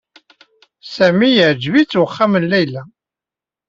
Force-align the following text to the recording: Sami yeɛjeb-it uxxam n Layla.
Sami 0.93 1.29
yeɛjeb-it 1.35 1.93
uxxam 2.03 2.33
n 2.41 2.43
Layla. 2.51 2.83